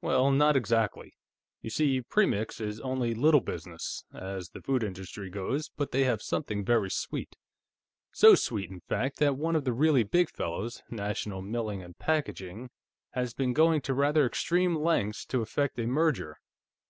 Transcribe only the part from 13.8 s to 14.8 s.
to rather extreme